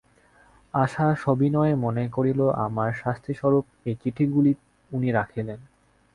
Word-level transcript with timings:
আশা 0.73 1.05
সবিনয়ে 1.15 1.73
মনে 1.75 2.03
করিল, 2.07 2.41
আমার 2.65 2.89
শাস্তিস্বরূপ 2.93 3.65
এ 3.85 3.91
চিঠিগুলি 4.01 4.51
উনি 4.91 5.09
রাখিলেন। 5.11 5.59